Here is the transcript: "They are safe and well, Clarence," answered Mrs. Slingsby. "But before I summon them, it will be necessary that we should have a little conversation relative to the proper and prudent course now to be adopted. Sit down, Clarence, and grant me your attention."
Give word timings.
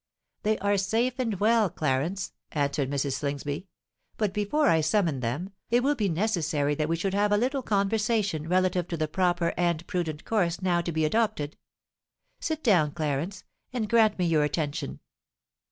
"They 0.41 0.57
are 0.57 0.79
safe 0.79 1.19
and 1.19 1.39
well, 1.39 1.69
Clarence," 1.69 2.33
answered 2.53 2.89
Mrs. 2.89 3.13
Slingsby. 3.19 3.67
"But 4.17 4.33
before 4.33 4.67
I 4.67 4.81
summon 4.81 5.19
them, 5.19 5.51
it 5.69 5.83
will 5.83 5.93
be 5.93 6.09
necessary 6.09 6.73
that 6.73 6.89
we 6.89 6.95
should 6.95 7.13
have 7.13 7.31
a 7.31 7.37
little 7.37 7.61
conversation 7.61 8.47
relative 8.49 8.87
to 8.87 8.97
the 8.97 9.07
proper 9.07 9.53
and 9.57 9.85
prudent 9.85 10.25
course 10.25 10.59
now 10.59 10.81
to 10.81 10.91
be 10.91 11.05
adopted. 11.05 11.55
Sit 12.39 12.63
down, 12.63 12.93
Clarence, 12.93 13.43
and 13.71 13.87
grant 13.87 14.17
me 14.17 14.25
your 14.25 14.43
attention." 14.43 15.01